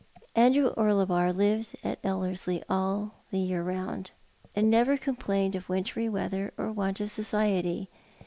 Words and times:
Andrew 0.35 0.73
Orlebar 0.75 1.31
liveil 1.31 1.75
at 1.83 1.99
Ellerslie 2.03 2.63
all 2.67 3.11
the 3.29 3.37
year 3.37 3.61
round, 3.61 4.09
and 4.55 4.67
never 4.67 4.97
complained 4.97 5.55
of 5.55 5.69
wintry 5.69 6.09
weather 6.09 6.51
or 6.57 6.71
want 6.71 6.99
of 7.01 7.11
society. 7.11 7.87